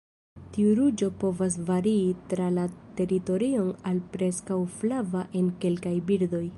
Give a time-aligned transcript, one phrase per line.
[0.53, 2.65] Tiu ruĝo povas varii tra la
[3.01, 6.47] teritorio al preskaŭ flava en kelkaj birdoj.